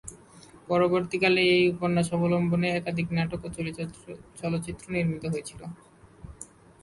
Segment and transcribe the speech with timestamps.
[0.69, 3.49] পরবর্তীকালে এই উপন্যাস অবলম্বনে একাধিক নাটক ও
[4.39, 5.61] চলচ্চিত্র নির্মিত হয়েছিল।